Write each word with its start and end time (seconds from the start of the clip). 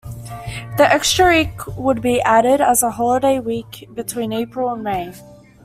The 0.79 0.91
extra 0.91 1.29
week 1.29 1.67
would 1.77 2.01
be 2.01 2.19
added 2.23 2.59
as 2.59 2.81
a 2.81 2.89
holiday 2.89 3.37
week, 3.39 3.87
between 3.93 4.33
April 4.33 4.73
and 4.73 4.83
May. 4.83 5.13